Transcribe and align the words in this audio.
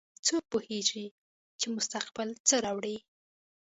څوک 0.25 0.43
پوهیږي 0.51 1.05
چې 1.59 1.65
مستقبل 1.75 2.29
څه 2.47 2.55
راوړي 2.65 2.97